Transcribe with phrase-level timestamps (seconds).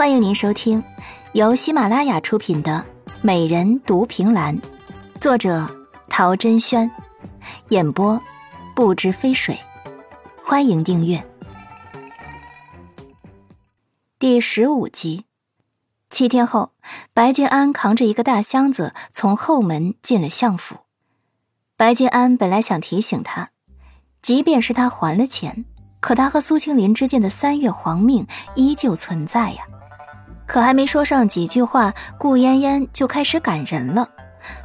[0.00, 0.82] 欢迎您收听
[1.34, 2.82] 由喜马拉雅出品的
[3.20, 4.56] 《美人独凭栏》，
[5.20, 5.68] 作者
[6.08, 6.90] 陶珍轩，
[7.68, 8.18] 演播
[8.74, 9.58] 不知飞水。
[10.42, 11.22] 欢迎订阅。
[14.18, 15.26] 第十五集，
[16.08, 16.72] 七天后，
[17.12, 20.76] 白君安扛着一个大箱子从后门进了相府。
[21.76, 23.50] 白君安本来想提醒他，
[24.22, 25.66] 即便是他还了钱，
[26.00, 29.64] 可他和苏青林之间的三月皇命依旧存在呀。
[30.50, 34.08] 可还没说上几句话，顾嫣嫣就开始赶人了，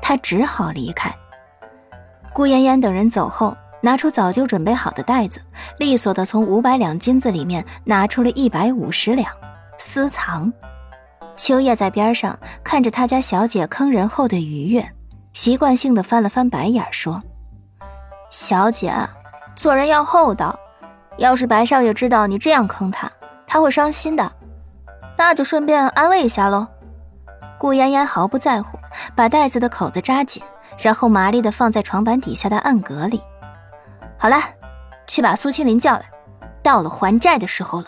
[0.00, 1.14] 他只好离开。
[2.32, 5.42] 顾嫣嫣等人走后，拿出早就准备好的袋子，
[5.78, 9.30] 利索的从五百两金子里面拿出了一百五十两，
[9.76, 10.50] 私藏。
[11.36, 14.90] 秋叶在边上看着他家小姐坑人后的愉悦，
[15.34, 17.20] 习惯性的翻了翻白眼，说
[18.32, 18.90] ：“小姐，
[19.54, 20.58] 做人要厚道，
[21.18, 23.12] 要是白少爷知道你这样坑他，
[23.46, 24.32] 他会伤心的。”
[25.16, 26.66] 那就顺便安慰一下喽。
[27.58, 28.78] 顾嫣嫣毫不在乎，
[29.14, 30.42] 把袋子的口子扎紧，
[30.78, 33.22] 然后麻利的放在床板底下的暗格里。
[34.18, 34.38] 好了，
[35.06, 36.04] 去把苏青林叫来，
[36.62, 37.86] 到了还债的时候了。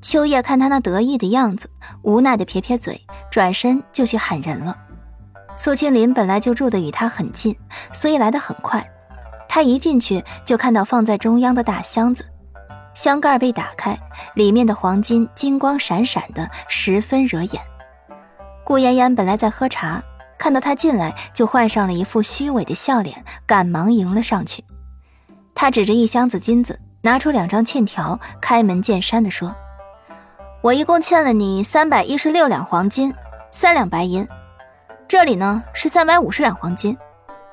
[0.00, 1.70] 秋叶看他那得意的样子，
[2.02, 4.76] 无奈的撇撇嘴，转身就去喊人了。
[5.56, 7.56] 苏青林本来就住的与他很近，
[7.92, 8.84] 所以来得很快。
[9.48, 12.24] 他一进去就看到放在中央的大箱子。
[12.94, 13.98] 箱盖被打开，
[14.34, 17.60] 里面的黄金金光闪闪的，十分惹眼。
[18.64, 20.02] 顾妍妍本来在喝茶，
[20.38, 24.64] 看到他进来，就换上了一副虚伪的笑脸，赶忙迎了上去。
[25.54, 29.54] 他指着一箱子金子，拿出两张欠条，开门见山地说
[30.62, 33.14] ：“我一共欠了你三百一十六两黄金，
[33.50, 34.26] 三两白银。
[35.08, 36.96] 这里呢是三百五十两黄金，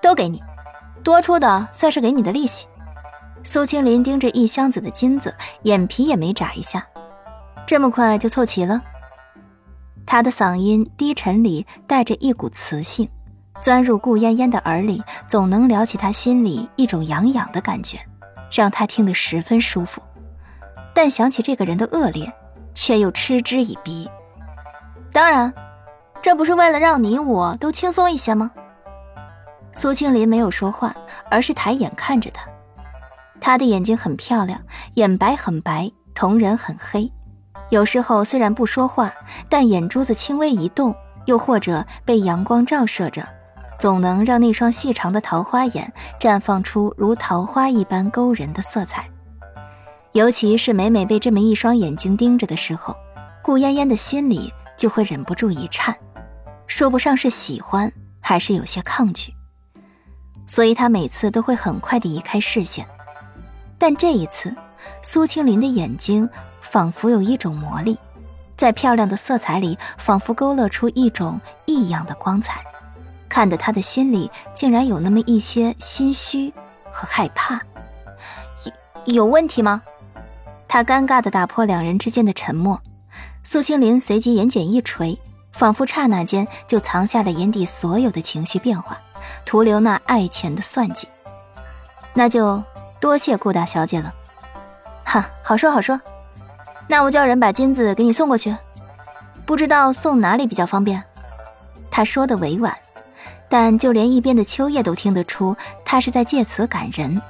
[0.01, 0.41] 都给你，
[1.03, 2.67] 多出的算是给你的利息。”
[3.43, 6.85] 苏青林盯着一箱子的金子，眼皮也没眨一下。
[7.65, 8.81] 这么快就凑齐了？
[10.05, 13.07] 他的嗓音低沉里带着一股磁性，
[13.61, 17.99] 钻入顾嫣嫣的耳里，总能撩起她心里一种痒痒的感觉，
[18.51, 20.01] 让她听得十分舒服。
[20.93, 22.31] 但想起这个人的恶劣，
[22.73, 24.09] 却又嗤之以鼻。
[25.13, 25.53] 当然，
[26.21, 28.51] 这不是为了让你我都轻松一些吗？
[29.71, 30.93] 苏青林没有说话，
[31.29, 32.49] 而是抬眼看着他。
[33.39, 34.61] 她的眼睛很漂亮，
[34.95, 37.09] 眼白很白，瞳仁很黑。
[37.69, 39.13] 有时候虽然不说话，
[39.47, 40.95] 但眼珠子轻微一动，
[41.25, 43.27] 又或者被阳光照射着，
[43.79, 49.07] 总能让那双细长的桃花眼绽放出如桃花一般勾人的色彩。
[50.13, 52.95] 尤其是每每被这么一双眼睛盯着的时候，
[53.43, 55.95] 顾嫣嫣的心里就会忍不住一颤，
[56.65, 59.31] 说不上是喜欢，还是有些抗拒。
[60.47, 62.87] 所以她每次都会很快地移开视线。
[63.79, 64.53] 但这一次，
[65.01, 66.29] 苏青林的眼睛
[66.61, 67.97] 仿佛有一种魔力，
[68.57, 72.61] 在漂亮的色彩里，仿佛勾勒出一种异样的光彩，
[73.29, 76.53] 看得他的心里竟然有那么一些心虚
[76.91, 77.61] 和害怕。
[79.05, 79.81] 有有问题吗？
[80.67, 82.81] 他尴尬地打破两人之间的沉默。
[83.43, 85.17] 苏青林随即眼睑一垂，
[85.53, 88.99] 仿佛刹那间就藏下了眼底所有的情绪变化，
[89.45, 91.07] 徒留那爱钱的算计。
[92.13, 92.61] 那就。
[92.99, 94.13] 多谢顾大小姐了，
[95.05, 95.99] 哈，好说好说，
[96.87, 98.55] 那我叫人把金子给你送过去，
[99.45, 101.03] 不知道送哪里比较方便。
[101.89, 102.75] 他说的委婉，
[103.47, 107.21] 但就连一边的秋叶都听得出他是在借此感人。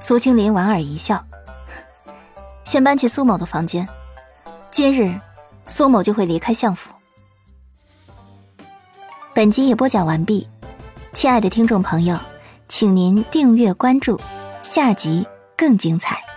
[0.00, 1.24] 苏青林莞尔一笑，
[2.64, 3.88] 先搬去苏某的房间，
[4.70, 5.18] 今日
[5.66, 6.90] 苏某就会离开相府。
[9.32, 10.48] 本集也播讲完毕，
[11.12, 12.18] 亲爱的听众朋友，
[12.68, 14.20] 请您订阅关注。
[14.72, 15.26] 下集
[15.56, 16.29] 更精彩。